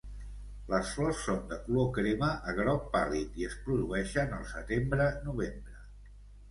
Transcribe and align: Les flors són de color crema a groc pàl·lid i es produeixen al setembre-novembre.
Les 0.69 0.93
flors 0.93 1.19
són 1.25 1.43
de 1.51 1.59
color 1.67 1.91
crema 1.99 2.31
a 2.53 2.57
groc 2.61 2.89
pàl·lid 2.97 3.39
i 3.43 3.49
es 3.51 3.59
produeixen 3.69 4.35
al 4.41 4.51
setembre-novembre. 4.57 5.81